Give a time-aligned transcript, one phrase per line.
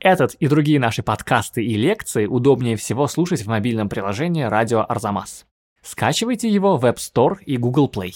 [0.00, 5.44] Этот и другие наши подкасты и лекции удобнее всего слушать в мобильном приложении «Радио Арзамас».
[5.82, 8.14] Скачивайте его в App Store и Google Play.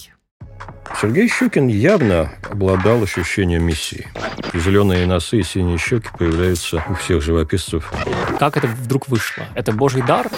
[0.98, 4.06] Сергей Щукин явно обладал ощущением миссии.
[4.54, 7.92] Зеленые носы и синие щеки появляются у всех живописцев.
[8.38, 9.44] Как это вдруг вышло?
[9.54, 10.30] Это божий дар?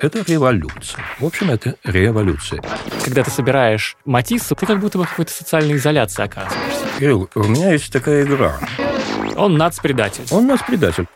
[0.00, 1.04] Это революция.
[1.18, 2.62] В общем, это революция.
[3.04, 6.86] Когда ты собираешь Матисса, ты как будто бы в какой-то социальной изоляции оказываешься.
[6.98, 8.58] Кирилл, у меня есть такая игра.
[9.36, 10.24] Он нацпредатель.
[10.30, 11.06] Он нацпредатель.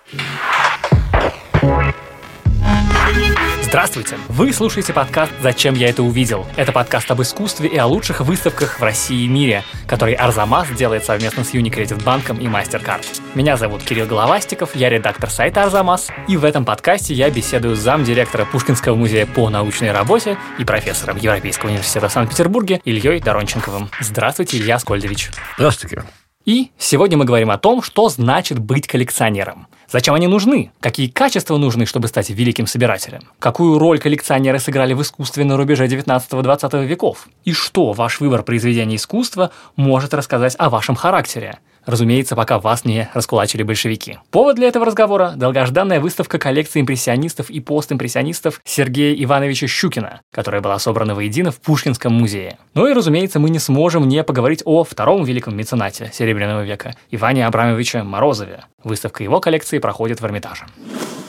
[3.63, 4.17] Здравствуйте!
[4.29, 6.47] Вы слушаете подкаст «Зачем я это увидел?».
[6.57, 11.05] Это подкаст об искусстве и о лучших выставках в России и мире, который Арзамас делает
[11.05, 13.05] совместно с Unicredit банком и MasterCard.
[13.35, 17.81] Меня зовут Кирилл Головастиков, я редактор сайта Арзамас, и в этом подкасте я беседую с
[17.81, 23.91] замдиректора Пушкинского музея по научной работе и профессором Европейского университета в Санкт-Петербурге Ильей Доронченковым.
[24.01, 25.31] Здравствуйте, Илья Скольдович.
[25.59, 26.07] Здравствуйте, Кирилл.
[26.47, 29.67] И сегодня мы говорим о том, что значит быть коллекционером.
[29.91, 30.71] Зачем они нужны?
[30.79, 33.23] Какие качества нужны, чтобы стать великим собирателем?
[33.41, 37.29] Какую роль коллекционеры сыграли в искусстве на рубеже 19-20 веков?
[37.45, 41.59] И что ваш выбор произведения искусства может рассказать о вашем характере?
[41.87, 44.19] Разумеется, пока вас не раскулачили большевики.
[44.33, 50.81] Повод для этого разговора– долгожданная выставка коллекции импрессионистов и постимпрессионистов Сергея Ивановича Щукина, которая была
[50.81, 52.59] собрана воедино в Пушкинском музее.
[52.75, 57.47] Ну и, разумеется, мы не сможем не поговорить о втором великом меценате Серебряного века– Иване
[57.47, 58.65] Абрамовиче Морозове.
[58.83, 60.67] Выставка его коллекции проходит в Эрмитаже.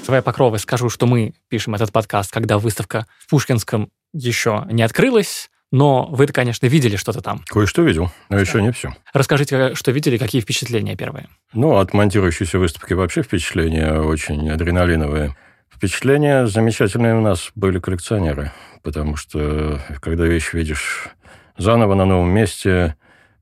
[0.03, 5.49] Своей покровой скажу, что мы пишем этот подкаст, когда выставка в Пушкинском еще не открылась,
[5.71, 7.43] но вы-то, конечно, видели что-то там.
[7.47, 8.95] Кое-что видел, но еще не все.
[9.13, 11.27] Расскажите, что видели, какие впечатления первые?
[11.53, 15.35] Ну, от монтирующейся выставки вообще впечатления очень адреналиновые.
[15.73, 18.51] Впечатления замечательные у нас были коллекционеры,
[18.81, 21.09] потому что когда вещь видишь
[21.57, 22.95] заново на новом месте,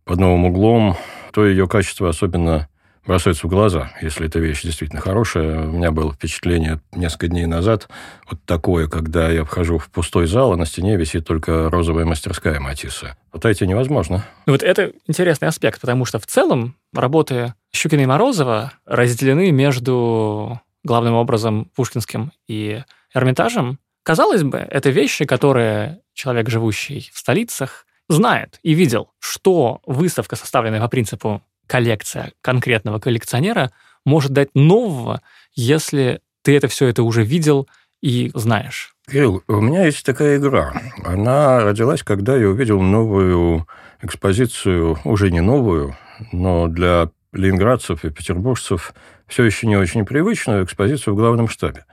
[0.03, 0.97] под новым углом,
[1.33, 2.69] то ее качество особенно
[3.05, 5.67] бросаются в глаза, если эта вещь действительно хорошая.
[5.67, 7.87] У меня было впечатление несколько дней назад
[8.29, 12.59] вот такое, когда я вхожу в пустой зал, а на стене висит только розовая мастерская
[12.59, 13.17] Матисса.
[13.31, 14.25] Вот эти невозможно.
[14.45, 20.59] Ну вот это интересный аспект, потому что в целом работы Щукина и Морозова разделены между
[20.83, 22.83] главным образом Пушкинским и
[23.13, 23.79] Эрмитажем.
[24.03, 30.79] Казалось бы, это вещи, которые человек, живущий в столицах, знает и видел, что выставка, составленная
[30.79, 33.71] по принципу коллекция конкретного коллекционера
[34.05, 35.21] может дать нового,
[35.53, 37.67] если ты это все это уже видел
[38.01, 38.95] и знаешь.
[39.07, 40.73] Кирилл, у меня есть такая игра.
[41.03, 43.67] Она родилась, когда я увидел новую
[44.01, 45.95] экспозицию, уже не новую,
[46.31, 48.93] но для ленинградцев и петербуржцев
[49.27, 51.85] все еще не очень привычную экспозицию в главном штабе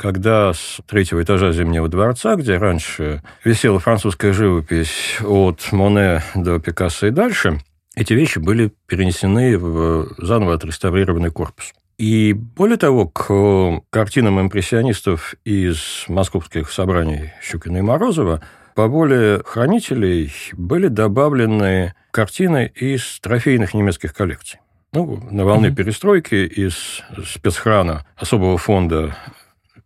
[0.00, 7.08] когда с третьего этажа Зимнего дворца, где раньше висела французская живопись от Моне до Пикассо
[7.08, 7.60] и дальше,
[8.00, 11.74] эти вещи были перенесены в заново отреставрированный корпус.
[11.98, 18.40] И более того, к картинам импрессионистов из московских собраний Щукина и Морозова
[18.74, 24.60] по воле хранителей были добавлены картины из трофейных немецких коллекций.
[24.94, 25.74] Ну, на волне mm-hmm.
[25.74, 29.14] перестройки из спецхрана особого фонда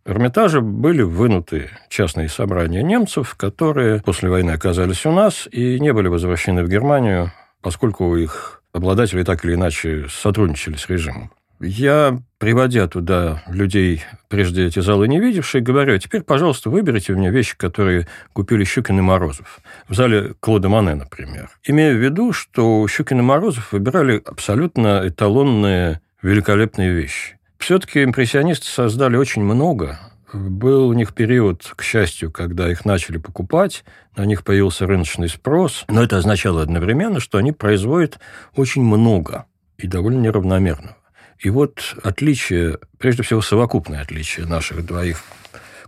[0.05, 6.07] Эрмитажа были вынуты частные собрания немцев, которые после войны оказались у нас и не были
[6.07, 7.33] возвращены в Германию
[7.65, 11.31] поскольку их обладатели так или иначе сотрудничали с режимом.
[11.59, 17.17] Я, приводя туда людей, прежде эти залы не видевшие, говорю, «А теперь, пожалуйста, выберите у
[17.17, 19.61] меня вещи, которые купили Щукин и Морозов.
[19.89, 21.49] В зале Клода Мане, например.
[21.63, 27.39] Имея в виду, что Щукин и Морозов выбирали абсолютно эталонные, великолепные вещи.
[27.57, 29.97] Все-таки импрессионисты создали очень много
[30.35, 33.83] был у них период, к счастью, когда их начали покупать,
[34.15, 38.19] на них появился рыночный спрос, но это означало одновременно, что они производят
[38.55, 39.45] очень много
[39.77, 40.97] и довольно неравномерного.
[41.39, 45.23] И вот отличие, прежде всего совокупное отличие наших двоих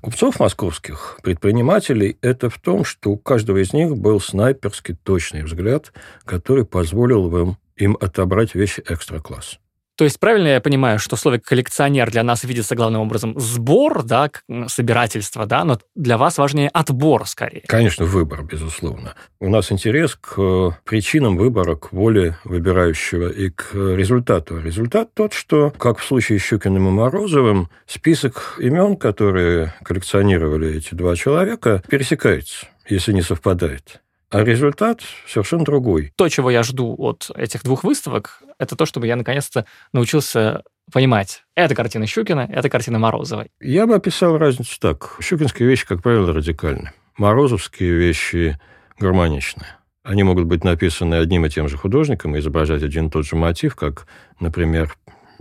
[0.01, 5.93] купцов московских, предпринимателей, это в том, что у каждого из них был снайперский точный взгляд,
[6.25, 9.57] который позволил им, им отобрать вещи экстра-класса.
[9.97, 14.29] То есть правильно я понимаю, что слово коллекционер для нас видится главным образом сбор, да,
[14.67, 17.63] собирательство, да, но для вас важнее отбор скорее.
[17.67, 19.15] Конечно, выбор, безусловно.
[19.39, 24.59] У нас интерес к причинам выбора, к воле выбирающего и к результату.
[24.59, 30.93] Результат тот, что, как в случае с Щукиным и Морозовым, список имен, которые коллекционировали эти
[30.93, 34.01] два человека, пересекается, если не совпадает.
[34.29, 36.13] А результат совершенно другой.
[36.15, 41.43] То, чего я жду от этих двух выставок, это то, чтобы я наконец-то научился понимать,
[41.55, 43.51] это картина Щукина, это картина Морозовой.
[43.59, 45.17] Я бы описал разницу так.
[45.21, 46.91] Щукинские вещи, как правило, радикальны.
[47.17, 48.59] Морозовские вещи
[48.99, 49.65] гармоничны.
[50.03, 53.35] Они могут быть написаны одним и тем же художником и изображать один и тот же
[53.35, 54.07] мотив, как,
[54.39, 54.95] например,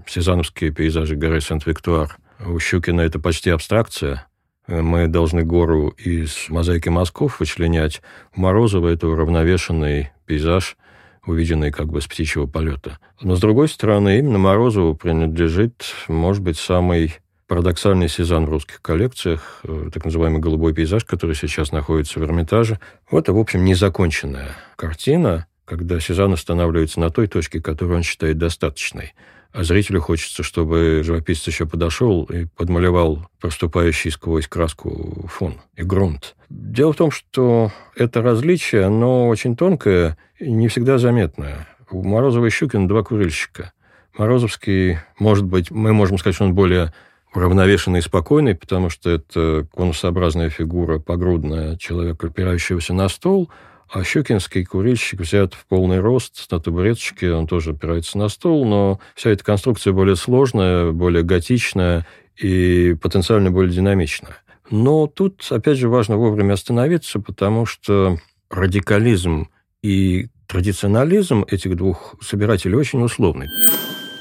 [0.06, 2.16] Сезановские пейзажи горы Сент-Виктуар.
[2.44, 4.26] У Щукина это почти абстракция.
[4.66, 8.02] Мы должны гору из мозаики мазков вычленять.
[8.34, 10.76] Морозова это уравновешенный пейзаж,
[11.24, 12.98] увиденный как бы с птичьего полета.
[13.20, 17.16] Но, с другой стороны, именно Морозову принадлежит, может быть, самый
[17.46, 22.80] парадоксальный сезон в русских коллекциях, э, так называемый «Голубой пейзаж», который сейчас находится в Эрмитаже.
[23.10, 29.14] Вот в общем, незаконченная картина, когда Сезанн останавливается на той точке, которую он считает достаточной.
[29.56, 36.36] А зрителю хочется, чтобы живописец еще подошел и подмалевал проступающий сквозь краску фон и грунт.
[36.50, 41.66] Дело в том, что это различие, оно очень тонкое и не всегда заметное.
[41.90, 43.72] У Морозова и Щукина два курильщика.
[44.18, 46.92] Морозовский, может быть, мы можем сказать, что он более
[47.34, 53.50] уравновешенный и спокойный, потому что это конусообразная фигура, погрудная, человека, опирающегося на стол,
[53.88, 59.00] а щукинский курильщик взят в полный рост на табуреточке, он тоже опирается на стол, но
[59.14, 62.06] вся эта конструкция более сложная, более готичная
[62.36, 64.36] и потенциально более динамичная.
[64.70, 68.18] Но тут, опять же, важно вовремя остановиться, потому что
[68.50, 69.48] радикализм
[69.82, 73.48] и традиционализм этих двух собирателей очень условный.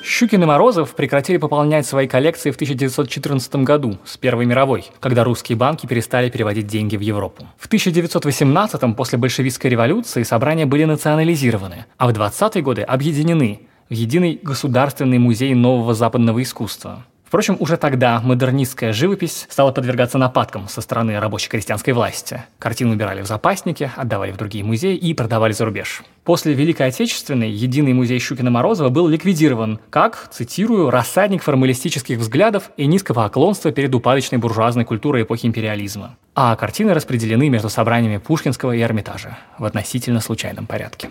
[0.08, 5.58] Щукин и Морозов прекратили пополнять свои коллекции в 1914 году, с Первой мировой, когда русские
[5.58, 7.48] банки перестали переводить деньги в Европу.
[7.58, 14.40] В 1918-м, после большевистской революции, собрания были национализированы, а в 20-е годы объединены в единый
[14.44, 17.04] государственный музей нового западного искусства.
[17.36, 22.46] Впрочем, уже тогда модернистская живопись стала подвергаться нападкам со стороны рабочей крестьянской власти.
[22.60, 26.04] Картины убирали в запасники, отдавали в другие музеи и продавали за рубеж.
[26.24, 33.26] После Великой Отечественной единый музей Щукина-Морозова был ликвидирован как, цитирую, «рассадник формалистических взглядов и низкого
[33.26, 36.16] оклонства перед упадочной буржуазной культурой эпохи империализма».
[36.36, 41.10] А картины распределены между собраниями Пушкинского и Эрмитажа в относительно случайном порядке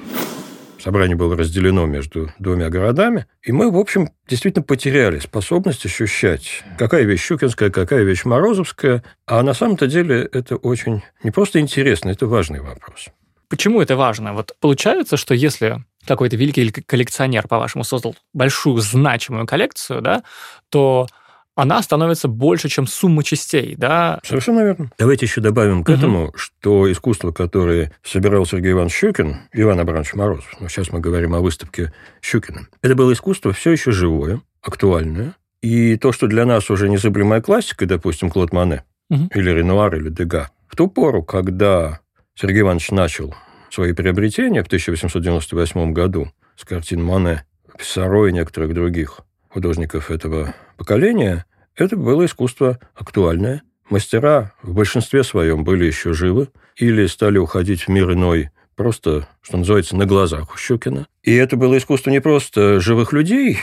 [0.85, 7.05] собрание было разделено между двумя городами, и мы, в общем, действительно потеряли способность ощущать, какая
[7.05, 12.27] вещь Щукинская, какая вещь Морозовская, а на самом-то деле это очень не просто интересно, это
[12.27, 13.09] важный вопрос.
[13.49, 14.35] Почему это важно?
[14.35, 20.23] Вот получается, что если какой-то великий коллекционер, по-вашему, создал большую значимую коллекцию, да,
[20.69, 21.07] то
[21.55, 24.21] она становится больше, чем сумма частей, да?
[24.25, 24.91] Совершенно верно.
[24.99, 25.97] Давайте еще добавим к угу.
[25.97, 31.35] этому, что искусство, которое собирал Сергей Иванович Щукин, Иван Абрамович Морозов, но сейчас мы говорим
[31.35, 36.71] о выставке Щукина, это было искусство все еще живое, актуальное, и то, что для нас
[36.71, 39.29] уже незыблемая классика, допустим, Клод Мане, угу.
[39.35, 42.01] или Ренуар, или Дега, в ту пору, когда
[42.35, 43.35] Сергей Иванович начал
[43.71, 47.45] свои приобретения в 1898 году с картин Мане,
[47.79, 53.63] Писаро и некоторых других художников этого поколения, это было искусство актуальное.
[53.91, 59.57] Мастера в большинстве своем были еще живы или стали уходить в мир иной просто, что
[59.57, 61.07] называется, на глазах у Щукина.
[61.23, 63.59] И это было искусство не просто живых людей,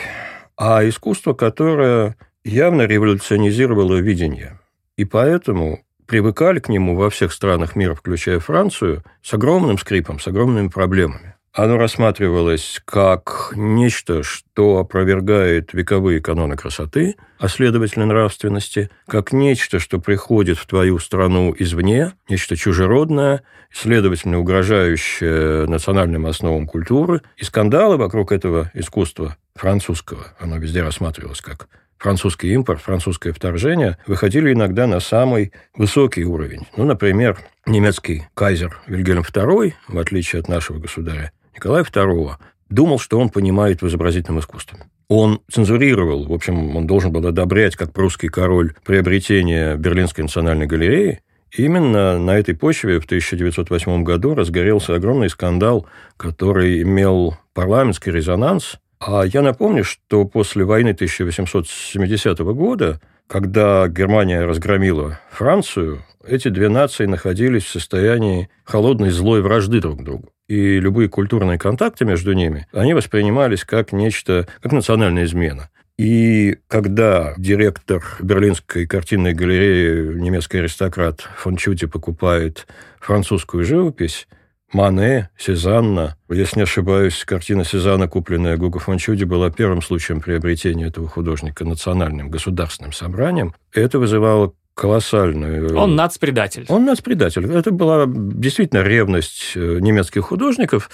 [0.57, 4.59] а искусство, которое явно революционизировало видение.
[4.97, 10.27] И поэтому привыкали к нему во всех странах мира, включая Францию, с огромным скрипом, с
[10.27, 11.30] огромными проблемами.
[11.53, 19.99] Оно рассматривалось как нечто, что опровергает вековые каноны красоты, а следовательно нравственности, как нечто, что
[19.99, 27.21] приходит в твою страну извне, нечто чужеродное, следовательно угрожающее национальным основам культуры.
[27.35, 31.67] И скандалы вокруг этого искусства французского, оно везде рассматривалось как
[31.97, 36.65] французский импорт, французское вторжение, выходили иногда на самый высокий уровень.
[36.77, 42.31] Ну, например, немецкий кайзер Вильгельм II, в отличие от нашего государя, Николая II
[42.69, 44.79] думал, что он понимает в изобразительном искусстве.
[45.07, 51.19] Он цензурировал, в общем, он должен был одобрять, как прусский король, приобретение Берлинской национальной галереи.
[51.51, 58.77] И именно на этой почве в 1908 году разгорелся огромный скандал, который имел парламентский резонанс.
[59.01, 67.05] А я напомню, что после войны 1870 года, когда Германия разгромила Францию, эти две нации
[67.05, 72.67] находились в состоянии холодной злой вражды друг к другу и любые культурные контакты между ними,
[72.73, 75.69] они воспринимались как нечто, как национальная измена.
[75.97, 82.67] И когда директор Берлинской картинной галереи, немецкий аристократ фон Чути, покупает
[82.99, 84.27] французскую живопись,
[84.73, 86.17] Мане, Сезанна.
[86.29, 91.63] Если не ошибаюсь, картина Сезанна, купленная Гуго фон Чуди, была первым случаем приобретения этого художника
[91.63, 93.53] национальным государственным собранием.
[93.73, 95.77] Это вызывало колоссальную...
[95.77, 96.65] Он нацпредатель.
[96.67, 97.45] Он нацпредатель.
[97.53, 100.89] Это была действительно ревность э, немецких художников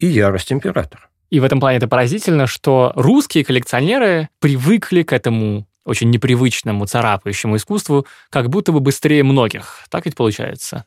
[0.00, 1.06] и ярость императора.
[1.30, 7.54] И в этом плане это поразительно, что русские коллекционеры привыкли к этому очень непривычному, царапающему
[7.54, 9.84] искусству как будто бы быстрее многих.
[9.90, 10.84] Так ведь получается?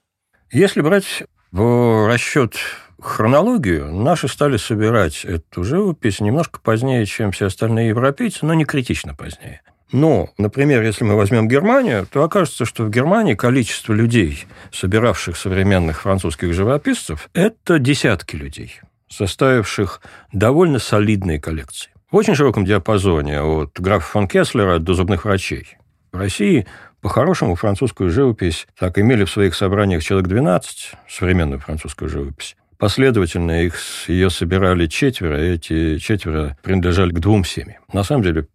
[0.51, 2.55] Если брать В расчет
[2.99, 9.15] хронологию наши стали собирать эту живопись немножко позднее, чем все остальные европейцы, но не критично
[9.15, 9.61] позднее.
[9.93, 16.01] Но, например, если мы возьмем Германию, то окажется, что в Германии количество людей, собиравших современных
[16.01, 20.01] французских живописцев, это десятки людей, составивших
[20.33, 21.91] довольно солидные коллекции.
[22.09, 25.77] В очень широком диапазоне, от графа фон Кеслера до зубных врачей.
[26.11, 26.67] В России
[27.03, 32.55] по-хорошему, французскую живопись так имели в своих собраниях человек 12, современную французскую живопись.
[32.77, 33.75] Последовательно их,
[34.07, 37.81] ее собирали четверо, и эти четверо принадлежали к двум семьям.
[37.91, 38.47] На самом деле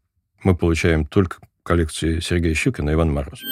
[0.42, 3.48] мы получаем только коллекции Сергея Щукина и Ивана Морозова.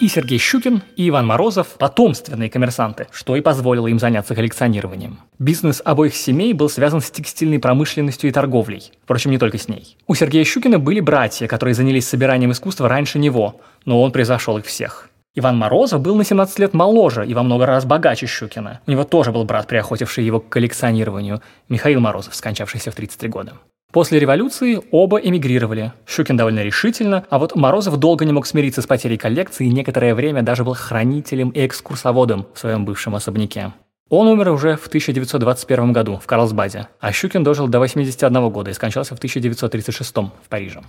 [0.00, 5.18] И Сергей Щукин, и Иван Морозов– потомственные коммерсанты, что и позволило им заняться коллекционированием.
[5.38, 8.92] Бизнес обоих семей был связан с текстильной промышленностью и торговлей.
[9.02, 9.98] Впрочем, не только с ней.
[10.06, 14.64] У Сергея Щукина были братья, которые занялись собиранием искусства раньше него, но он превзошел их
[14.64, 15.10] всех.
[15.34, 18.80] Иван Морозов был на 17 лет моложе и во много раз богаче Щукина.
[18.86, 23.52] У него тоже был брат, приохотивший его к коллекционированию, Михаил Морозов, скончавшийся в 33 года.
[23.92, 25.92] После революции оба эмигрировали.
[26.06, 30.14] Щукин довольно решительно, а вот Морозов долго не мог смириться с потерей коллекции и некоторое
[30.14, 33.72] время даже был хранителем и экскурсоводом в своем бывшем особняке.
[34.08, 38.74] Он умер уже в 1921 году в Карлсбаде, а Щукин дожил до 81 года и
[38.74, 40.82] скончался в 1936 в Париже.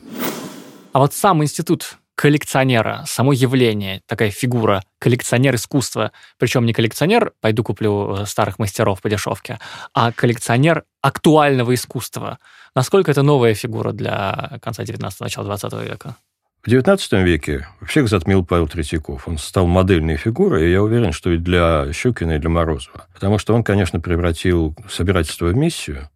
[0.94, 7.64] А вот сам институт коллекционера, само явление, такая фигура, коллекционер искусства, причем не коллекционер, пойду
[7.64, 9.60] куплю э, старых мастеров по дешевке,
[9.94, 12.38] а коллекционер актуального искусства.
[12.76, 16.16] Насколько это новая фигура для конца 19-го, начала 20 века?
[16.64, 19.28] В XIX веке всех затмил Павел Третьяков.
[19.28, 23.08] Он стал модельной фигурой, и я уверен, что и для Щукина, и для Морозова.
[23.14, 26.10] Потому что он, конечно, превратил собирательство в миссию,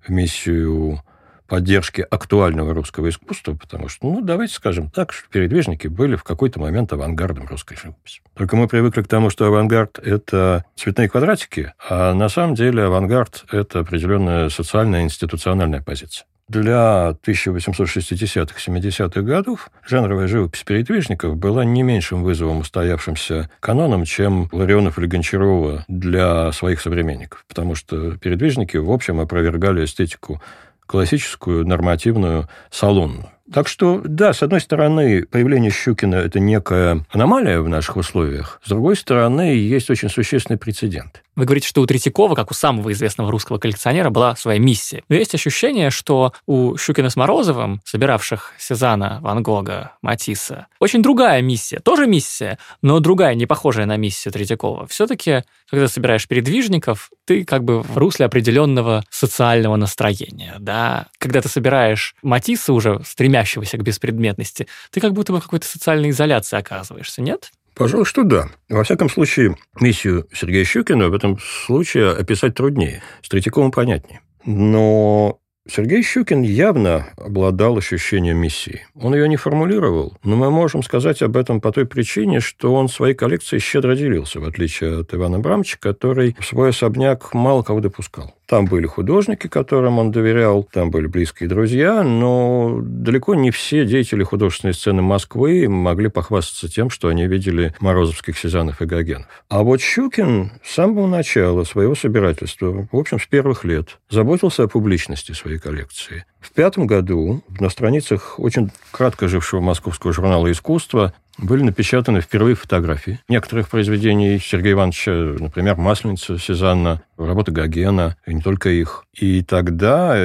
[0.00, 1.02] в миссию
[1.48, 6.60] поддержки актуального русского искусства, потому что, ну, давайте скажем так, что передвижники были в какой-то
[6.60, 8.20] момент авангардом русской живописи.
[8.34, 13.44] Только мы привыкли к тому, что авангард– это цветные квадратики, а на самом деле авангард–
[13.50, 16.26] это определенная социальная институциональная позиция.
[16.48, 25.06] Для 1860-70-х годов жанровая живопись передвижников была не меньшим вызовом устоявшимся каноном, чем Ларионов или
[25.06, 30.40] Гончарова для своих современников, потому что передвижники, в общем, опровергали эстетику
[30.88, 33.28] классическую, нормативную, салонную.
[33.52, 38.60] Так что, да, с одной стороны, появление Щукина– это некая аномалия в наших условиях.
[38.64, 41.22] С другой стороны, есть очень существенный прецедент.
[41.38, 45.04] Вы говорите, что у Третьякова, как у самого известного русского коллекционера, была своя миссия.
[45.08, 51.40] Но есть ощущение, что у Щукина с Морозовым, собиравших Сезана, Ван Гога, Матисса, очень другая
[51.40, 51.78] миссия.
[51.78, 54.88] Тоже миссия, но другая, не похожая на миссию Третьякова.
[54.88, 60.56] Все-таки, когда собираешь передвижников, ты как бы в русле определенного социального настроения.
[60.58, 61.06] Да?
[61.18, 66.10] Когда ты собираешь Матисса уже стремящегося к беспредметности, ты как будто бы в какой-то социальной
[66.10, 67.52] изоляции оказываешься, нет?
[67.78, 68.48] Пожалуй, что да.
[68.68, 73.02] Во всяком случае, миссию Сергея Щукина в этом случае описать труднее.
[73.22, 74.20] С Третьяковым понятнее.
[74.44, 75.38] Но
[75.70, 78.80] Сергей Щукин явно обладал ощущением миссии.
[78.94, 82.88] Он ее не формулировал, но мы можем сказать об этом по той причине, что он
[82.88, 87.80] своей коллекцией щедро делился, в отличие от Ивана Брамча, который в свой особняк мало кого
[87.80, 88.34] допускал.
[88.48, 94.22] Там были художники, которым он доверял, там были близкие друзья, но далеко не все деятели
[94.22, 99.26] художественной сцены Москвы могли похвастаться тем, что они видели Морозовских, Сезанов и Гогенов.
[99.50, 104.68] А вот Щукин с самого начала своего собирательства, в общем, с первых лет, заботился о
[104.68, 106.24] публичности своей коллекции.
[106.40, 113.20] В пятом году на страницах очень кратко жившего московского журнала «Искусство» были напечатаны впервые фотографии
[113.28, 119.04] некоторых произведений Сергея Ивановича, например, «Масленица» Сезанна, работы Гогена, и не только их.
[119.14, 120.16] И тогда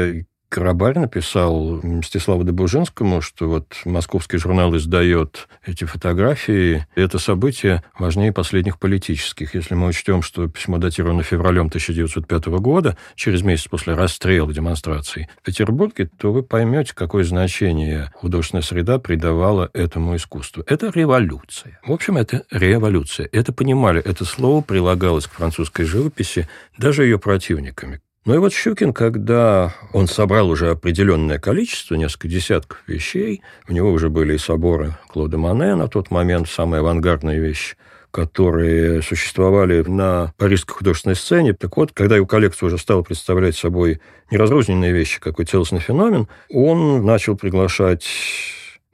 [0.53, 6.86] Карабарь написал Мстиславу Добужинскому, что вот московский журнал издает эти фотографии.
[6.95, 9.55] И это событие важнее последних политических.
[9.55, 15.43] Если мы учтем, что письмо датировано февралем 1905 года, через месяц после расстрела демонстраций в
[15.43, 20.63] Петербурге, то вы поймете, какое значение художественная среда придавала этому искусству.
[20.67, 21.79] Это революция.
[21.83, 23.27] В общем, это революция.
[23.31, 24.03] Это понимали.
[24.03, 28.01] Это слово прилагалось к французской живописи даже ее противниками.
[28.25, 33.92] Ну и вот Щукин, когда он собрал уже определенное количество, несколько десятков вещей, у него
[33.92, 37.75] уже были и соборы Клода Мане на тот момент, самые авангардные вещи,
[38.12, 41.51] которые существовали на парижской художественной сцене.
[41.51, 44.00] Так вот, когда его коллекция уже стала представлять собой
[44.32, 48.08] не разрозненные вещи, какой целостный феномен, он начал приглашать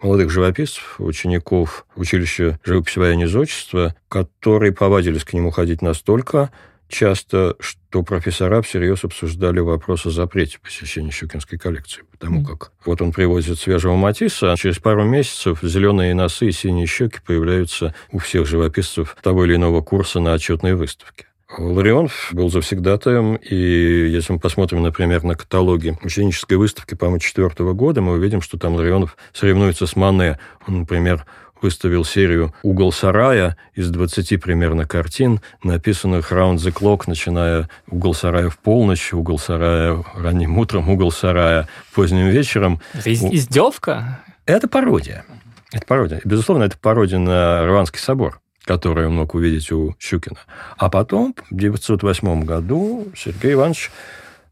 [0.01, 6.49] молодых живописцев, учеников училища живописи военного изотчества, которые повадились к нему ходить настолько
[6.89, 13.13] часто, что профессора всерьез обсуждали вопрос о запрете посещения Щукинской коллекции, потому как вот он
[13.13, 18.45] привозит свежего Матисса, а через пару месяцев зеленые носы и синие щеки появляются у всех
[18.47, 21.25] живописцев того или иного курса на отчетной выставке.
[21.57, 28.01] Ларионов был завсегдатаем, и если мы посмотрим, например, на каталоги ученической выставки, по-моему, четвертого года,
[28.01, 30.37] мы увидим, что там Ларионов соревнуется с Мане.
[30.67, 31.25] Он, например,
[31.61, 38.49] выставил серию «Угол сарая» из 20 примерно картин, написанных «Round the Clock», начиная «Угол сарая
[38.49, 42.81] в полночь», «Угол сарая ранним утром», «Угол сарая поздним вечером».
[42.93, 44.23] Это издевка?
[44.45, 45.25] Это пародия.
[45.71, 46.21] Это пародия.
[46.23, 50.37] Безусловно, это пародия на Рванский собор который он мог увидеть у Щукина.
[50.77, 53.89] А потом, в 1908 году, Сергей Иванович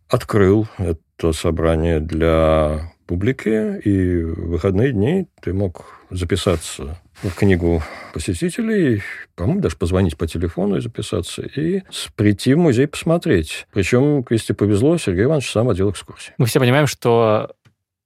[0.09, 7.81] открыл это собрание для публики, и в выходные дни ты мог записаться в книгу
[8.13, 9.01] посетителей,
[9.35, 11.81] по-моему, даже позвонить по телефону и записаться, и
[12.15, 13.65] прийти в музей посмотреть.
[13.71, 16.33] Причем, если повезло, Сергей Иванович сам отдел экскурсии.
[16.37, 17.51] Мы все понимаем, что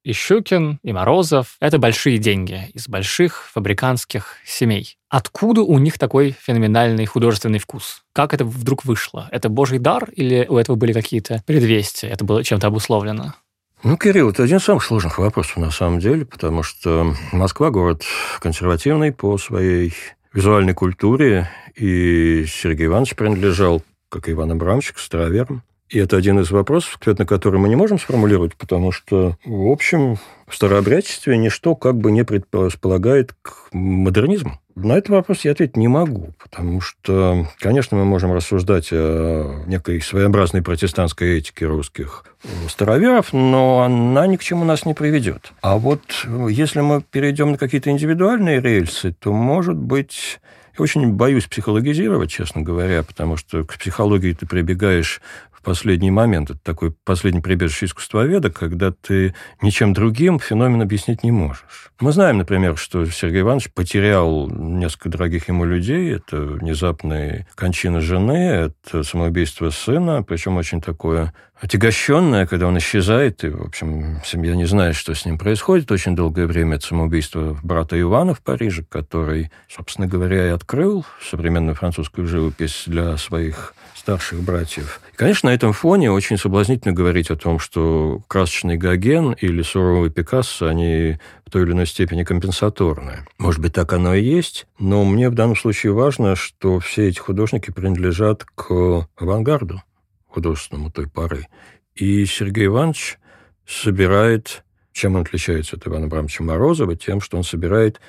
[0.03, 4.97] и Щукин, и Морозов— это большие деньги из больших фабриканских семей.
[5.09, 8.03] Откуда у них такой феноменальный художественный вкус?
[8.11, 9.27] Как это вдруг вышло?
[9.31, 12.09] Это божий дар или у этого были какие-то предвестия?
[12.09, 13.35] Это было чем-то обусловлено?
[13.83, 18.03] Ну, Кирилл, это один из самых сложных вопросов на самом деле, потому что Москва город
[18.39, 19.95] консервативный по своей
[20.33, 25.63] визуальной культуре, и Сергей Иванович принадлежал, как и Иван Абрамович, к староверам.
[25.89, 29.67] И это один из вопросов, ответ на который мы не можем сформулировать, потому что, в
[29.67, 34.60] общем, в старообрядчестве ничто как бы не предполагает к модернизму.
[34.75, 40.01] На этот вопрос я ответить не могу, потому что, конечно, мы можем рассуждать о некой
[40.01, 42.25] своеобразной протестантской этике русских
[42.69, 45.51] староверов, но она ни к чему нас не приведет.
[45.61, 46.01] А вот
[46.49, 50.39] если мы перейдем на какие-то индивидуальные рельсы, то, может быть,
[50.77, 55.21] я очень боюсь психологизировать, честно говоря, потому что к психологии ты прибегаешь
[55.61, 56.49] последний момент.
[56.49, 61.91] Это такой последний прибежище искусствоведа, когда ты ничем другим феномен объяснить не можешь.
[61.99, 66.15] Мы знаем, например, что Сергей Иванович потерял несколько дорогих ему людей.
[66.15, 73.49] Это внезапная кончина жены, это самоубийство сына, причем очень такое отягощенное, когда он исчезает, и,
[73.49, 75.91] в общем, семья не знает, что с ним происходит.
[75.91, 81.75] Очень долгое время это самоубийство брата Ивана в Париже, который, собственно говоря, и открыл современную
[81.75, 84.99] французскую живопись для своих старших братьев.
[85.13, 90.09] И, конечно, на этом фоне очень соблазнительно говорить о том, что красочный Гоген или суровый
[90.09, 93.25] Пикассо, они в той или иной степени компенсаторны.
[93.37, 97.19] Может быть, так оно и есть, но мне в данном случае важно, что все эти
[97.19, 99.83] художники принадлежат к авангарду
[100.27, 101.47] художественному той поры.
[101.95, 103.19] И Сергей Иванович
[103.67, 104.63] собирает...
[104.93, 106.97] Чем он отличается от Ивана Абрамовича Морозова?
[106.97, 108.01] Тем, что он собирает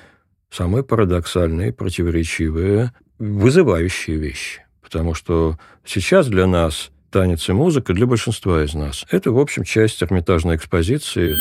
[0.49, 8.63] самые парадоксальные, противоречивые, вызывающие вещи потому что сейчас для нас танец и музыка, для большинства
[8.63, 11.35] из нас, это, в общем, часть Эрмитажной экспозиции.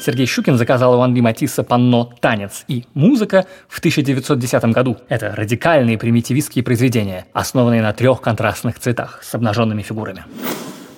[0.00, 4.96] Сергей Щукин заказал у Анри Матисса панно «Танец и музыка» в 1910 году.
[5.08, 10.24] Это радикальные примитивистские произведения, основанные на трех контрастных цветах с обнаженными фигурами.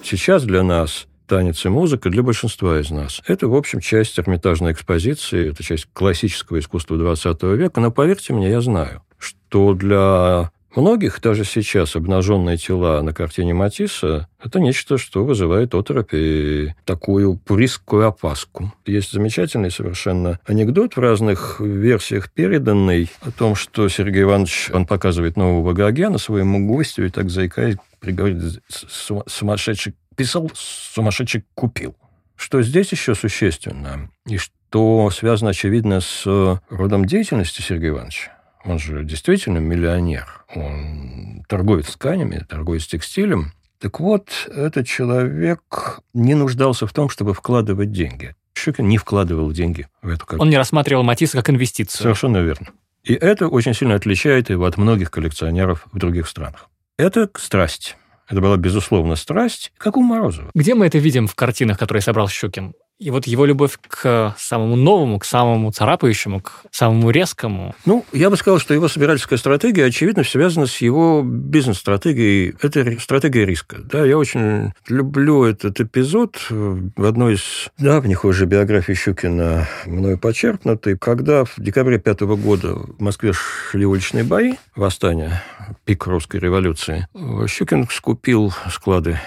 [0.05, 3.23] Сейчас для нас танец и музыка для большинства из нас.
[3.27, 8.51] Это, в общем, часть Эрмитажной экспозиции, это часть классического искусства XX века, но поверьте мне,
[8.51, 15.23] я знаю, что для Многих даже сейчас обнаженные тела на картине Матисса– это нечто, что
[15.23, 18.73] вызывает оторопь и такую пуристскую опаску.
[18.87, 25.37] Есть замечательный совершенно анекдот в разных версиях переданный о том, что Сергей Иванович, он показывает
[25.37, 31.95] нового Гогена своему гостю и так заикаясь, приговорит, сумасшедший писал, сумасшедший купил.
[32.35, 36.25] Что здесь еще существенно, и что связано, очевидно, с
[36.71, 38.33] родом деятельности Сергея Ивановича,
[38.65, 40.45] он же действительно миллионер.
[40.55, 43.53] Он торгует тканями, торгует текстилем.
[43.79, 48.37] Так вот, этот человек не нуждался в том, чтобы вкладывать деньги.
[48.55, 50.43] Щукин не вкладывал деньги в эту картину.
[50.43, 52.03] Он не рассматривал Матисса как инвестицию.
[52.03, 52.69] Совершенно верно.
[53.03, 56.69] И это очень сильно отличает его от многих коллекционеров в других странах.
[56.97, 57.97] Это страсть.
[58.29, 60.51] Это была, безусловно, страсть, как у Морозова.
[60.55, 62.75] Где мы это видим в картинах, которые собрал Щукин?
[63.03, 67.75] И вот его любовь к самому новому, к самому царапающему, к самому резкому.
[67.85, 72.55] Ну, я бы сказал, что его собирательская стратегия, очевидно, связана с его бизнес-стратегией.
[72.63, 73.79] Это стратегия риска.
[73.79, 80.97] Да, я очень люблю этот эпизод в одной из давних уже биографий Щукина, мною почерпнутый,
[80.97, 85.43] когда в декабре пятого года в Москве шли уличные бои, восстание,
[85.85, 87.09] пик русской революции,
[87.49, 89.19] Щукин скупил склады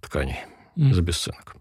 [0.00, 0.38] тканей
[0.76, 1.55] за бесценок.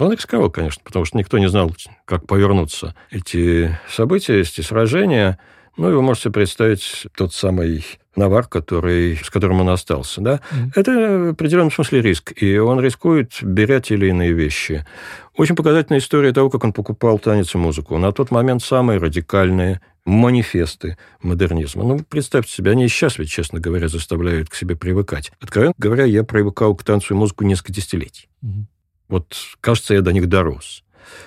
[0.00, 5.38] Он рисковал, конечно, потому что никто не знал, как повернуться эти события, эти сражения.
[5.76, 7.84] Ну, и вы можете представить тот самый
[8.16, 10.20] навар, который, с которым он остался.
[10.20, 10.40] Да?
[10.50, 10.72] Mm.
[10.74, 12.32] Это в определенном смысле риск.
[12.36, 14.84] И он рискует, беря те или иные вещи.
[15.36, 17.96] Очень показательная история того, как он покупал танец и музыку.
[17.98, 21.84] На тот момент самые радикальные манифесты модернизма.
[21.84, 25.30] Ну, представьте себе, они сейчас ведь, честно говоря, заставляют к себе привыкать.
[25.40, 28.28] Откровенно говоря, я привыкал к танцу и музыку несколько десятилетий.
[28.42, 28.66] Угу.
[29.10, 30.84] Вот, кажется, я до них дорос.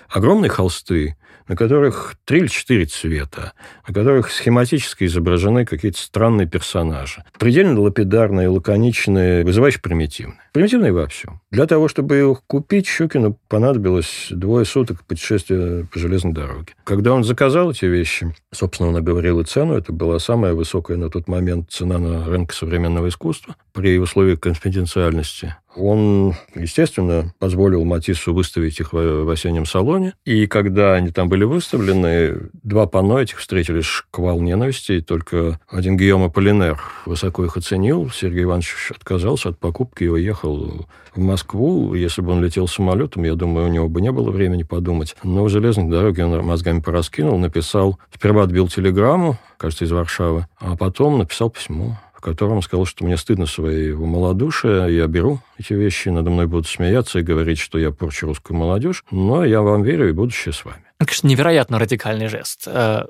[0.09, 1.17] Огромные холсты,
[1.47, 3.53] на которых три или четыре цвета,
[3.87, 7.23] на которых схематически изображены какие-то странные персонажи.
[7.37, 10.39] Предельно лапидарные, лаконичные, вызывающе примитивные.
[10.53, 11.41] Примитивные во всем.
[11.51, 16.73] Для того, чтобы их купить, Щукину понадобилось двое суток путешествия по железной дороге.
[16.83, 19.73] Когда он заказал эти вещи, собственно, он оговорил и цену.
[19.73, 25.55] Это была самая высокая на тот момент цена на рынке современного искусства при условиях конфиденциальности.
[25.75, 30.13] Он, естественно, позволил Матиссу выставить их в осеннем салоне.
[30.25, 34.93] И когда они там были выставлены, два панно этих встретили шквал ненависти.
[34.93, 38.09] И только один Гийом Аполлинер высоко их оценил.
[38.09, 41.93] Сергей Иванович отказался от покупки и уехал в Москву.
[41.93, 45.15] Если бы он летел самолетом, я думаю, у него бы не было времени подумать.
[45.23, 50.75] Но в железной дороге он мозгами пораскинул, написал, сперва отбил телеграмму, кажется, из Варшавы, а
[50.75, 56.29] потом написал письмо котором сказал, что мне стыдно своего малодушия, я беру эти вещи, надо
[56.29, 60.13] мной будут смеяться и говорить, что я порчу русскую молодежь, но я вам верю и
[60.13, 60.83] будущее с вами.
[60.99, 63.05] Это, конечно, невероятно радикальный жест э,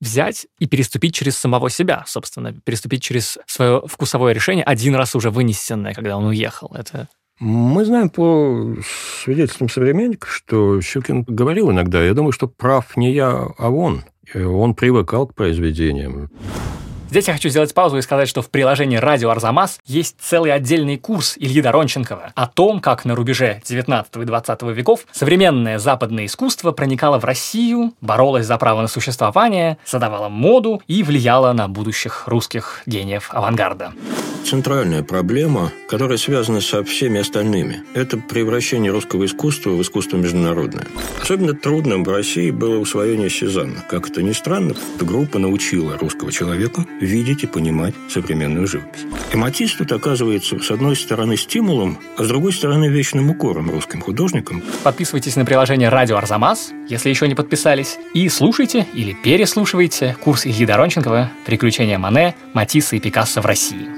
[0.00, 5.30] взять и переступить через самого себя, собственно, переступить через свое вкусовое решение, один раз уже
[5.30, 6.70] вынесенное, когда он уехал.
[6.74, 7.08] Это
[7.40, 8.76] мы знаем по
[9.24, 14.04] свидетельствам современников, что Щукин говорил иногда, я думаю, что прав не я, а он.
[14.34, 16.30] Он привыкал к произведениям.
[17.12, 20.96] Здесь я хочу сделать паузу и сказать, что в приложении «Радио Арзамас» есть целый отдельный
[20.96, 26.72] курс Ильи Доронченкова о том, как на рубеже 19 и 20 веков современное западное искусство
[26.72, 32.80] проникало в Россию, боролось за право на существование, задавало моду и влияло на будущих русских
[32.86, 33.92] гениев авангарда.
[34.44, 40.86] Центральная проблема, которая связана со всеми остальными, это превращение русского искусства в искусство международное.
[41.20, 43.84] Особенно трудным в России было усвоение Сезанна.
[43.88, 49.04] Как это ни странно, эта группа научила русского человека видеть и понимать современную живопись.
[49.32, 54.00] И Матисс тут оказывается, с одной стороны, стимулом, а с другой стороны, вечным укором русским
[54.00, 54.62] художникам.
[54.82, 60.64] Подписывайтесь на приложение «Радио Арзамас», если еще не подписались, и слушайте или переслушивайте курс Ильи
[60.64, 63.88] Доронченкова «Приключения Мане, Матисса и Пикассо в России».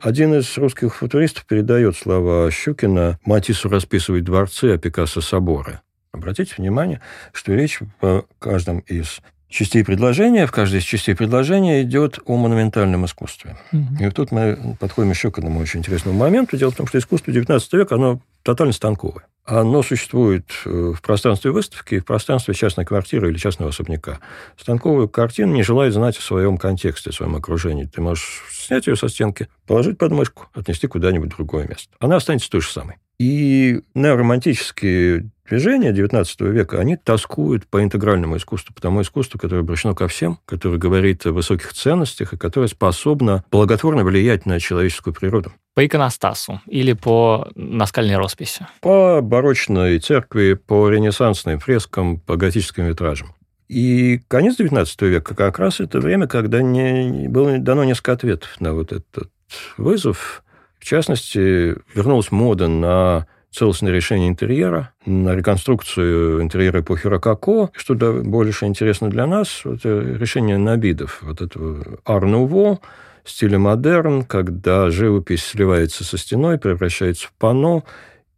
[0.00, 5.80] Один из русских футуристов передает слова Щукина «Матиссу расписывает дворцы, а Пикассо– соборы».
[6.12, 7.00] Обратите внимание,
[7.32, 13.06] что речь по каждом из частей предложения, в каждой из частей предложения идет о монументальном
[13.06, 13.56] искусстве.
[13.72, 14.00] Mm-hmm.
[14.00, 16.56] И вот тут мы подходим еще к одному очень интересному моменту.
[16.56, 19.24] Дело в том, что искусство XIX века, оно тотально станковое.
[19.44, 24.20] Оно существует э, в пространстве выставки, в пространстве частной квартиры или частного особняка.
[24.58, 27.84] Станковую картину не желает знать о своем контексте, о своем окружении.
[27.84, 31.88] Ты можешь снять ее со стенки, положить под мышку, отнести куда-нибудь в другое место.
[31.98, 32.96] Она останется той же самой.
[33.18, 39.94] И неоромантические движения XIX века, они тоскуют по интегральному искусству, по тому искусству, которое обращено
[39.94, 45.52] ко всем, которое говорит о высоких ценностях и которое способно благотворно влиять на человеческую природу.
[45.74, 48.66] По иконостасу или по наскальной росписи?
[48.80, 53.34] По барочной церкви, по ренессансным фрескам, по готическим витражам.
[53.68, 58.72] И конец XIX века как раз это время, когда не, было дано несколько ответов на
[58.72, 59.30] вот этот
[59.76, 60.42] вызов.
[60.78, 63.26] В частности, вернулась мода на
[63.58, 67.70] целостное решение интерьера, на реконструкцию интерьера эпохи Рококо.
[67.74, 72.78] Что больше интересно для нас, это решение Набидов, вот этого Ар-Нуво,
[73.24, 77.84] стиля модерн, когда живопись сливается со стеной, превращается в панно,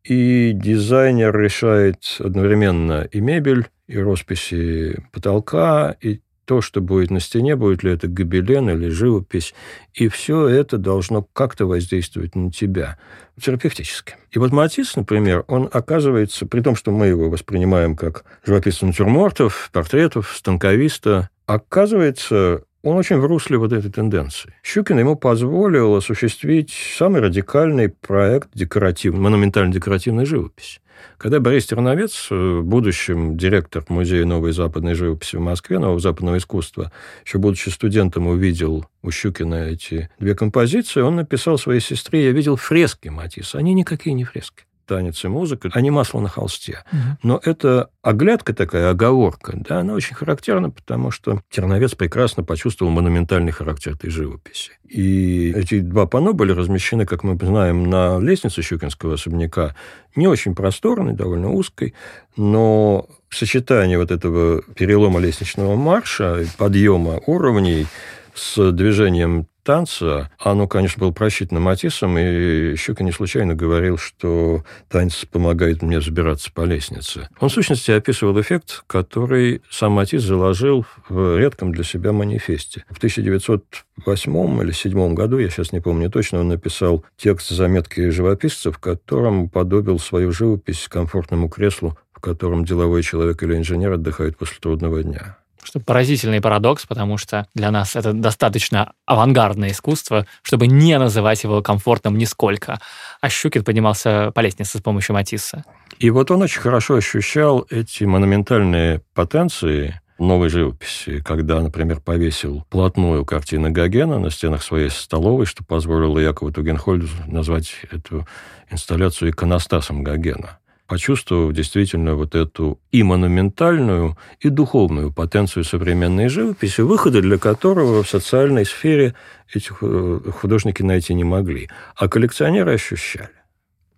[0.04, 7.54] и дизайнер решает одновременно и мебель, и росписи потолка, и то, что будет на стене,
[7.54, 9.54] будет ли это гобелен или живопись,
[9.94, 12.98] и все это должно как-то воздействовать на тебя
[13.40, 14.16] терапевтически.
[14.32, 19.70] И вот Матисс, например, он оказывается, при том, что мы его воспринимаем как живописца натюрмортов,
[19.72, 24.54] портретов, станковиста, оказывается, он очень в русле вот этой тенденции.
[24.62, 30.80] Щукин ему позволил осуществить самый радикальный проект декоративной, монументально-декоративной живописи.
[31.16, 36.38] Когда Борис Терновец, э, в будущем директор Музея новой западной живописи в Москве, нового западного
[36.38, 36.92] искусства,
[37.24, 42.56] еще будучи студентом, увидел у Щукина эти две композиции, он написал своей сестре, я видел
[42.56, 43.58] фрески Матисса.
[43.58, 46.82] Они никакие не фрески танец и музыка, а не масло на холсте.
[46.90, 47.00] Угу.
[47.22, 53.52] Но это оглядка такая, оговорка, да, она очень характерна, потому что Терновец прекрасно почувствовал монументальный
[53.52, 54.72] характер этой живописи.
[54.88, 59.76] И эти два панно были размещены, как мы знаем, на лестнице Щукинского особняка,
[60.16, 61.94] не очень просторной, довольно узкой,
[62.36, 67.86] но сочетание вот этого перелома лестничного марша, подъема уровней
[68.34, 75.24] с движением танца, оно, конечно, было просчитано Матиссом, и Щука не случайно говорил, что танец
[75.24, 77.28] помогает мне забираться по лестнице.
[77.38, 82.84] Он, в сущности, описывал эффект, который сам Матисс заложил в редком для себя манифесте.
[82.88, 88.72] В 1908 или 1907 году, я сейчас не помню точно, он написал текст заметки живописца,
[88.72, 94.58] в котором подобил свою живопись комфортному креслу, в котором деловой человек или инженер отдыхают после
[94.60, 95.38] трудного дня.
[95.70, 101.62] Что поразительный парадокс, потому что для нас это достаточно авангардное искусство, чтобы не называть его
[101.62, 102.80] комфортным нисколько.
[103.20, 105.64] А Щукин поднимался по лестнице с помощью Матисса.
[106.00, 113.24] И вот он очень хорошо ощущал эти монументальные потенции новой живописи, когда, например, повесил плотную
[113.24, 118.26] картину Гогена на стенах своей столовой, что позволило Якову Тугенхольду назвать эту
[118.72, 120.58] инсталляцию иконостасом Гогена
[120.90, 128.08] почувствовав действительно вот эту и монументальную, и духовную потенцию современной живописи, выхода для которого в
[128.08, 129.14] социальной сфере
[129.54, 133.30] эти художники найти не могли, а коллекционеры ощущали.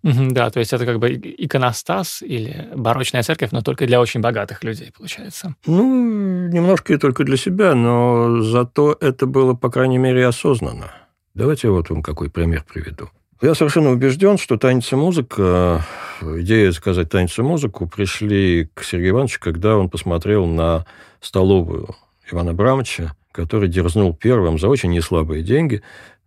[0.03, 4.63] Да, то есть это как бы иконостас или барочная церковь, но только для очень богатых
[4.63, 5.55] людей, получается.
[5.65, 10.91] Ну, немножко и только для себя, но зато это было, по крайней мере, осознанно.
[11.33, 13.09] Давайте я вот вам какой пример приведу.
[13.41, 15.83] Я совершенно убежден, что танец и музыка,
[16.21, 20.85] идея заказать танец и музыку пришли к Сергею Ивановичу, когда он посмотрел на
[21.21, 21.95] столовую
[22.31, 25.81] Ивана Абрамовича, который дерзнул первым за очень неслабые деньги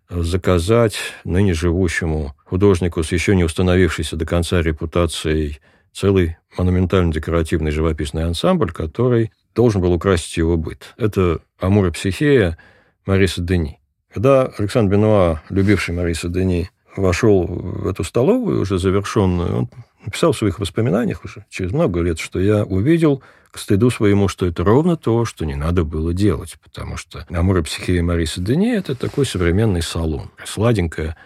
[0.09, 5.61] заказать ныне живущему художнику с еще не установившейся до конца репутацией
[5.93, 10.95] целый монументально-декоративный живописный ансамбль, который должен был украсить его быт.
[10.97, 12.59] Это «Амур и психея»
[13.07, 13.81] Мариса Дени.
[14.13, 19.69] Когда Александр Бенуа, любивший Мариса Дени, вошел в эту столовую уже завершенную, он
[20.05, 24.47] написал в своих воспоминаниях уже через много лет, что я увидел к стыду своему, что
[24.47, 28.95] это ровно то, что не надо было делать, потому что Амура Психея Мариса Дени– это
[28.95, 31.17] такой современный салон, сладенькое,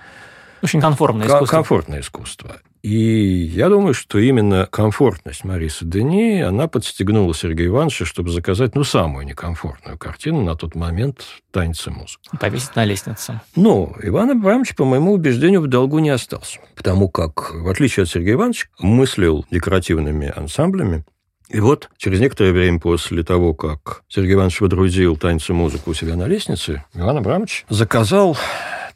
[0.62, 1.56] очень комфортное искусство.
[1.56, 2.56] Комфортное искусство.
[2.82, 8.84] И я думаю, что именно комфортность Марисы Дени, она подстегнула Сергея Ивановича, чтобы заказать, ну,
[8.84, 12.22] самую некомфортную картину на тот момент «Танец и музыка».
[12.40, 13.40] Повесить на лестнице.
[13.54, 16.58] Но Иван Абрамович, по моему убеждению, в долгу не остался.
[16.74, 21.04] Потому как, в отличие от Сергея Ивановича, мыслил декоративными ансамблями,
[21.50, 25.94] и вот через некоторое время после того, как Сергей Иванович водрузил танец и музыку у
[25.94, 28.38] себя на лестнице, Иван Абрамович заказал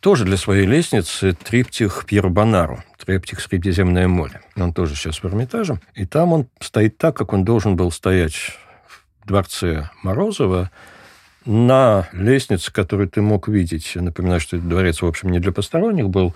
[0.05, 4.43] тоже для своей лестницы триптих Пьер Бонару, триптих «Средиземное море».
[4.55, 5.81] Он тоже сейчас в Эрмитаже.
[5.95, 8.35] И там он стоит так, как он должен был стоять
[9.23, 10.71] в дворце Морозова,
[11.47, 13.93] на лестнице, которую ты мог видеть.
[13.95, 16.35] Напоминаю, что этот дворец, в общем, не для посторонних был,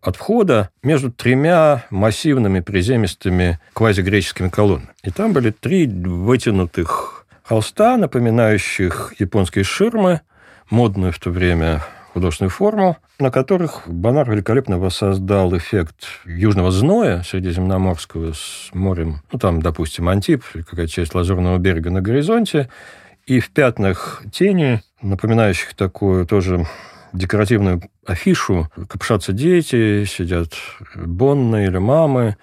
[0.00, 4.90] от входа между тремя массивными приземистыми квазигреческими колоннами.
[5.02, 10.20] И там были три вытянутых холста, напоминающих японские ширмы,
[10.70, 18.32] модную в то время художественную форму, на которых Бонар великолепно воссоздал эффект южного зноя средиземноморского
[18.34, 22.68] с морем, ну, там, допустим, Антип, какая-то часть Лазурного берега на горизонте,
[23.26, 26.66] и в пятнах тени, напоминающих такую тоже
[27.12, 30.52] декоративную афишу, копшатся дети, сидят
[30.94, 32.36] бонны или мамы,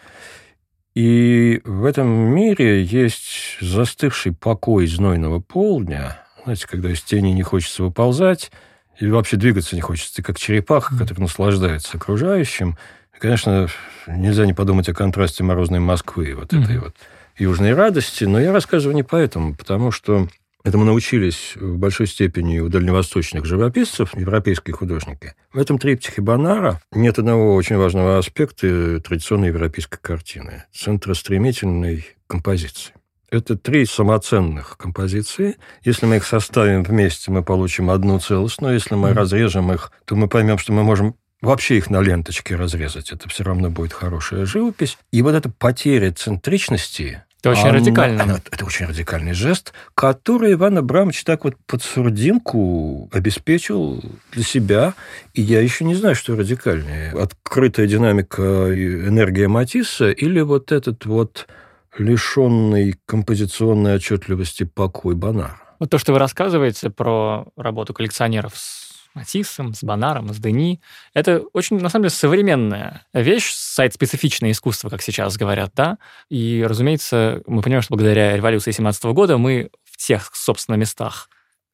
[0.96, 7.84] и в этом мире есть застывший покой знойного полдня, знаете, когда из тени не хочется
[7.84, 8.52] выползать,
[9.00, 10.16] и вообще двигаться не хочется.
[10.16, 12.78] Ты как черепаха, который наслаждается окружающим.
[13.16, 13.68] И, конечно,
[14.08, 16.64] нельзя не подумать о контрасте морозной Москвы, вот mm-hmm.
[16.64, 16.96] этой вот
[17.38, 18.26] южной радости.
[18.26, 20.28] Но я рассказываю не поэтому, потому что
[20.66, 25.34] Этому научились в большой степени у дальневосточных живописцев, европейские художники.
[25.54, 32.94] В этом триптихе Бонара нет одного очень важного аспекта традиционной европейской картины– центростремительной композиции.
[33.32, 35.58] Это три самоценных композиции.
[35.84, 38.74] Если мы их составим вместе, мы получим одну целостную.
[38.74, 39.14] Если мы mm-hmm.
[39.14, 43.12] разрежем их, то мы поймем, что мы можем вообще их на ленточке разрезать.
[43.12, 44.98] Это все равно будет хорошая живопись.
[45.12, 48.24] И вот эта потеря центричности, это очень она, радикально.
[48.24, 54.94] Она, это очень радикальный жест, который Иван Абрамович так вот под сурдинку обеспечил для себя.
[55.34, 57.12] И я еще не знаю, что радикальнее.
[57.12, 61.48] Открытая динамика энергия Матисса или вот этот вот
[61.98, 65.62] лишенный композиционной отчетливости покой Бонар.
[65.80, 70.82] Вот то, что вы рассказываете про работу коллекционеров с Матиссом, с Бонаром, с Дени,
[71.14, 75.98] это очень, на самом деле, современная вещь, сайт-специфичное искусство, как сейчас говорят, да,
[76.30, 81.30] и, разумеется, мы понимаем, что благодаря революции 17 года мы в тех, собственно, местах,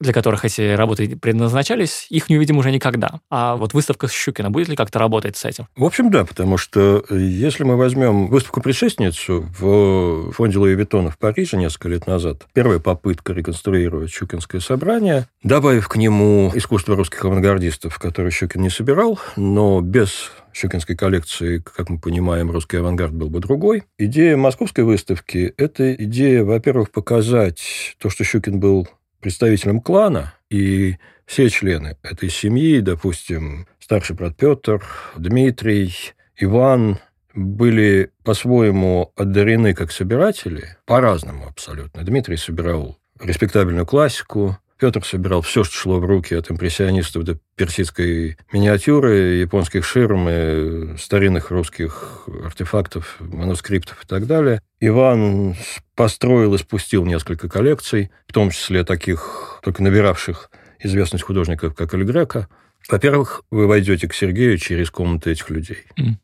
[0.05, 3.19] для которых эти работы предназначались, их не увидим уже никогда.
[3.29, 5.67] А вот выставка Щукина будет ли как-то работать с этим?
[5.75, 11.17] В общем, да, потому что э, если мы возьмем выставку-предшественницу в фонде Луи Виттона в
[11.17, 17.97] Париже несколько лет назад, первая попытка реконструировать Щукинское собрание, добавив к нему искусство русских авангардистов,
[17.99, 23.39] которые Щукин не собирал, но без Щукинской коллекции, как мы понимаем, русский авангард был бы
[23.39, 23.83] другой.
[23.97, 28.87] Идея московской выставки– это идея, во-первых, показать то, что Щукин был
[29.25, 34.85] представителем клана, и все члены этой семьи, допустим, старший брат Петр,
[35.17, 35.95] Дмитрий,
[36.37, 36.99] Иван,
[37.33, 42.03] были по-своему одарены как собиратели, по-разному абсолютно.
[42.03, 48.37] Дмитрий собирал респектабельную классику, Петр собирал все, что шло в руки от импрессионистов до персидской
[48.53, 54.61] миниатюры, японских ширм, старинных русских артефактов, манускриптов и так далее.
[54.79, 55.55] Иван
[55.95, 62.03] построил и спустил несколько коллекций, в том числе таких, только набиравших известность художников, как Эль
[62.03, 62.47] Грека.
[62.87, 65.79] Во-первых, вы войдете к Сергею через комнаты этих людей.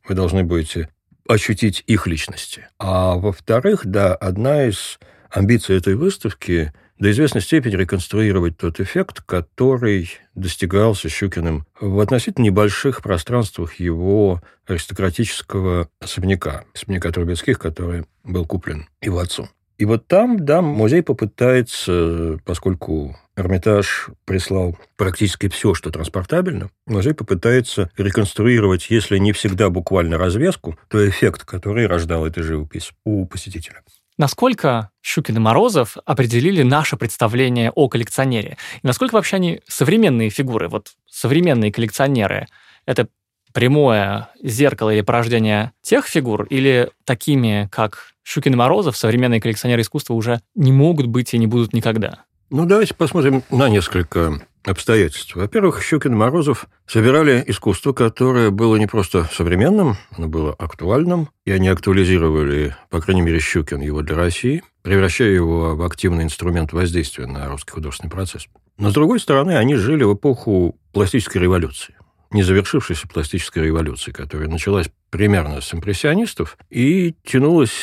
[0.08, 0.90] Вы должны будете
[1.28, 2.68] ощутить их личности.
[2.78, 5.00] А во-вторых, да, одна из
[5.32, 6.72] амбиций этой выставки
[7.02, 15.90] до известной степени реконструировать тот эффект, который достигался Щукиным в относительно небольших пространствах его аристократического
[16.00, 19.50] особняка, особняка Трубецких, который был куплен его отцом.
[19.80, 27.90] И вот там, да, музей попытается, поскольку Эрмитаж прислал практически все, что транспортабельно, музей попытается
[27.98, 33.82] реконструировать, если не всегда буквально развеску, то эффект, который рождал эта живопись у посетителя.
[34.22, 38.58] Насколько Щукин и Морозов определили наше представление о коллекционере?
[38.84, 40.70] И насколько вообще они современные фигуры?
[40.70, 42.46] Вот современные коллекционеры—
[42.86, 43.08] это
[43.52, 50.14] прямое зеркало или порождение тех фигур, или такими, как Щукин и Морозов, современные коллекционеры искусства
[50.14, 52.26] уже не могут быть и не будут никогда?
[52.52, 55.36] Ну, давайте посмотрим на несколько обстоятельств.
[55.36, 61.52] Во-первых, Щукин и Морозов собирали искусство, которое было не просто современным, оно было актуальным, и
[61.52, 67.26] они актуализировали, по крайней мере, Щукин его для России, превращая его в активный инструмент воздействия
[67.26, 68.48] на русский художественный процесс.
[68.78, 71.96] Но, с другой стороны, они жили в эпоху пластической революции
[72.32, 77.74] не завершившейся пластической революции, которая началась примерно с импрессионистов и тянулась,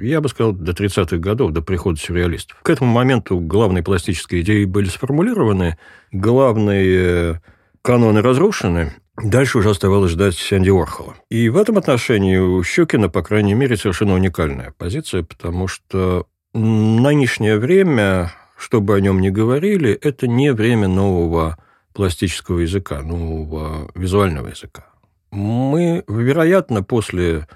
[0.00, 2.58] я бы сказал, до 30-х годов, до прихода сюрреалистов.
[2.62, 5.78] К этому моменту главные пластические идеи были сформулированы,
[6.12, 7.42] главные
[7.82, 8.92] каноны разрушены,
[9.22, 11.14] Дальше уже оставалось ждать Сэнди Уорхола.
[11.30, 17.58] И в этом отношении у Щукина, по крайней мере, совершенно уникальная позиция, потому что нынешнее
[17.58, 21.56] время, что бы о нем ни говорили, это не время нового
[21.96, 24.84] пластического языка, нового визуального языка.
[25.30, 27.48] Мы, вероятно, после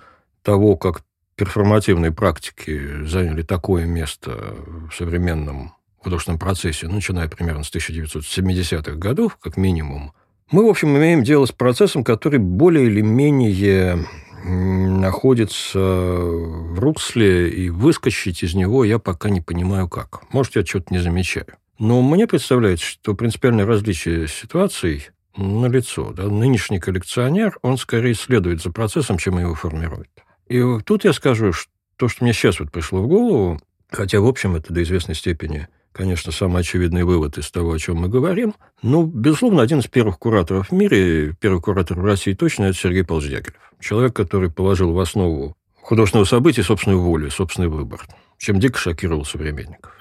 [0.43, 1.03] того, как
[1.37, 4.57] перформативные практики заняли такое место
[4.91, 10.15] в современном художественном процессе, начиная примерно с 1970-х годов, как минимум,
[10.51, 14.07] мы, в общем, имеем дело с процессом, который более или менее
[14.43, 20.23] находится в русле, и выскочить из него я пока не понимаю как.
[20.33, 21.59] Может, я что-то не замечаю.
[21.81, 26.13] Но мне представляется, что принципиальное различие ситуаций налицо.
[26.13, 26.25] Да?
[26.25, 30.11] Нынешний коллекционер, он скорее следует за процессом, чем его формирует.
[30.47, 33.59] И тут я скажу, что то, что мне сейчас вот пришло в голову,
[33.91, 37.97] хотя, в общем, это до известной степени, конечно, самый очевидный вывод из того, о чем
[37.97, 42.65] мы говорим, ну, безусловно, один из первых кураторов в мире, первый куратор в России точно,
[42.65, 43.73] это Сергей Павлович Дягилев.
[43.81, 48.03] Человек, который положил в основу художественного события собственную волю, собственный выбор,
[48.37, 49.93] чем дико шокировал современников.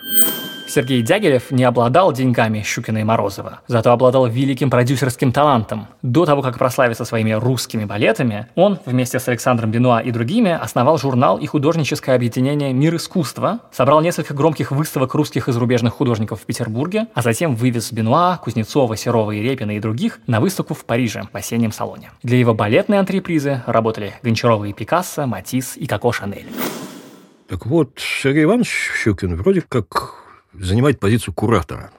[0.70, 5.88] Сергей Дягилев не обладал деньгами Щукина и Морозова, зато обладал великим продюсерским талантом.
[6.04, 11.00] До того, как прославиться своими русскими балетами, он вместе с Александром Бенуа и другими основал
[11.00, 16.46] журнал и художническое объединение «Мир искусства», собрал несколько громких выставок русских и зарубежных художников в
[16.46, 21.24] Петербурге, а затем вывез Бенуа, Кузнецова, Серова и Репина и других на выставку в Париже
[21.34, 22.12] в осеннем салоне.
[22.22, 26.46] Для его балетной антрепризы работали Гончарова и Пикассо, Матисс и Коко Шанель.
[27.48, 30.19] Так вот, Сергей Иванович Щукин вроде как
[30.54, 31.92] занимает позицию куратора,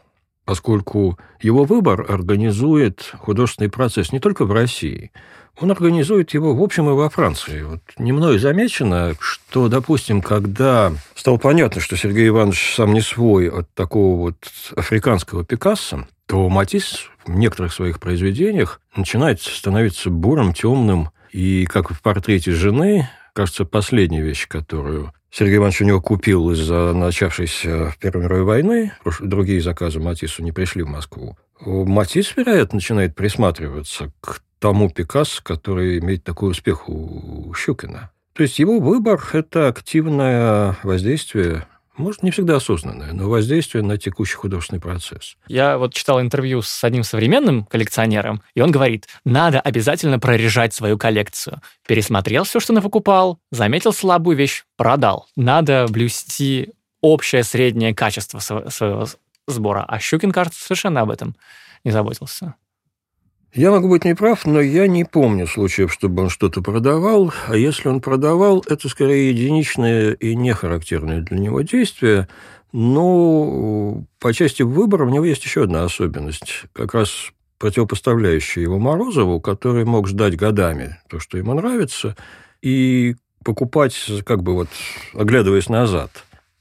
[0.45, 5.13] поскольку его выбор организует художественный процесс не только в России,
[5.59, 7.63] он организует его, в общем, и во Франции.
[7.63, 13.49] Вот не мной замечено, что, допустим, когда стало понятно, что Сергей Иванович сам не свой
[13.49, 14.37] от такого вот
[14.77, 22.01] африканского Пикассо, то Матисс в некоторых своих произведениях начинает становиться бурым, темным, и, как в
[22.03, 28.45] портрете жены, кажется, последняя вещь, которую Сергей Иванович у него купил из-за начавшейся Первой мировой
[28.45, 28.93] войны.
[29.21, 31.37] Другие заказы Матису не пришли в Москву.
[31.61, 38.11] Матис, вероятно, начинает присматриваться к тому Пикассо, который имеет такой успех у Щукина.
[38.33, 41.67] То есть его выбор– это активное воздействие
[42.01, 45.37] может, не всегда осознанное, но воздействие на текущий художественный процесс.
[45.47, 50.99] Я вот читал интервью с одним современным коллекционером, и он говорит, надо обязательно прорежать свою
[50.99, 51.61] коллекцию.
[51.87, 55.29] Пересмотрел все, что навыкупал, заметил слабую вещь, продал.
[55.37, 56.71] Надо блюсти
[57.01, 59.07] общее среднее качество своего
[59.47, 59.85] сбора.
[59.87, 61.37] А Щукин, кажется, совершенно об этом
[61.85, 62.55] не заботился.
[63.53, 67.33] Я могу быть неправ, но я не помню случаев, чтобы он что-то продавал.
[67.49, 72.29] А если он продавал, это скорее единичное и не характерное для него действие.
[72.73, 79.41] Но по части выбора у него есть еще одна особенность, как раз противопоставляющая его Морозову,
[79.41, 82.17] который мог ждать годами то, что ему нравится,
[82.63, 83.95] и покупать,
[84.25, 84.69] как бы вот
[85.13, 86.11] оглядываясь назад.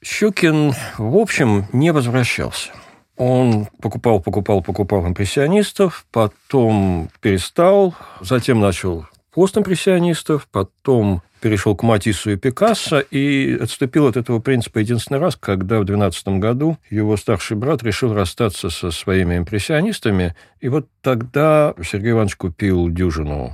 [0.03, 2.71] Щукин, в общем, не возвращался.
[3.19, 12.35] Он покупал, покупал, покупал импрессионистов, потом перестал, затем начал постимпрессионистов, потом перешел к Матиссу и
[12.37, 17.83] Пикассо и отступил от этого принципа единственный раз, когда в 12 году его старший брат
[17.83, 23.51] решил расстаться со своими импрессионистами, и вот тогда Сергей Иванович купил дюжину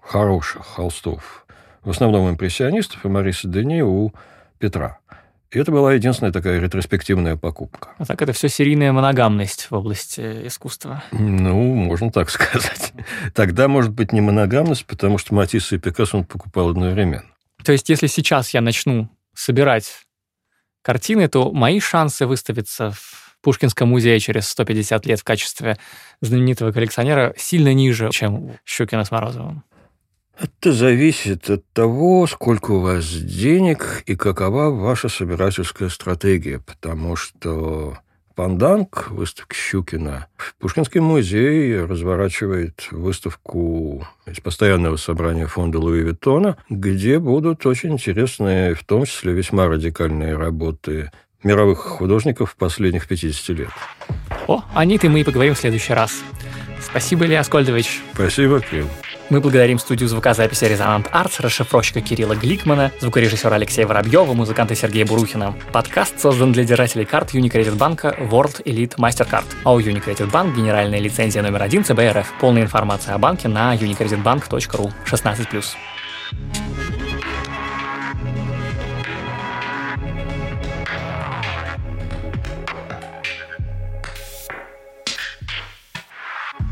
[0.00, 1.44] хороших холстов,
[1.82, 4.12] в основном импрессионистов и Мариса Дени у
[4.60, 4.98] Петра.
[5.50, 7.90] И это была единственная такая ретроспективная покупка.
[7.96, 11.02] А так это все серийная моногамность в области искусства.
[11.10, 12.92] Ну, можно так сказать.
[13.34, 17.24] Тогда, может быть, не моногамность, потому что Матисса и Пикассо он покупал одновременно.
[17.64, 20.02] То есть, если сейчас я начну собирать
[20.82, 25.78] картины, то мои шансы выставиться в Пушкинском музее через 150 лет в качестве
[26.20, 29.64] знаменитого коллекционера сильно ниже, чем Щукина с Морозовым.
[30.38, 37.98] Это зависит от того, сколько у вас денег и какова ваша собирательская стратегия, потому что
[38.36, 40.28] Панданг, выставки Щукина,
[40.60, 48.84] Пушкинский музей разворачивает выставку из постоянного собрания фонда Луи Виттона, где будут очень интересные, в
[48.84, 51.10] том числе весьма радикальные работы
[51.42, 53.70] мировых художников последних 50 лет.
[54.46, 56.22] О, о них-то мы и поговорим в следующий раз.
[56.80, 58.00] Спасибо, Илья Аскольдович.
[58.14, 58.86] Спасибо, Кирилл.
[59.30, 65.54] Мы благодарим студию звукозаписи «Резонант Артс», расшифровщика Кирилла Гликмана, звукорежиссера Алексея Воробьева, музыканта Сергея Бурухина.
[65.70, 69.44] Подкаст создан для держателей карт Unicredit банка World Elite Mastercard.
[69.64, 72.32] А у Unicredit Bank генеральная лицензия номер один ЦБРФ.
[72.40, 75.62] Полная информация о банке на unicreditbank.ru 16+.